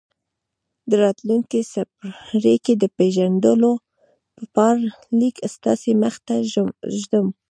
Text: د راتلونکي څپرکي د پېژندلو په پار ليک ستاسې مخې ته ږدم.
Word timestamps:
د 0.89 0.91
راتلونکي 1.03 1.59
څپرکي 1.71 2.73
د 2.79 2.83
پېژندلو 2.97 3.71
په 4.35 4.43
پار 4.55 4.75
ليک 5.19 5.35
ستاسې 5.55 5.91
مخې 6.01 6.21
ته 6.27 6.35
ږدم. 6.99 7.27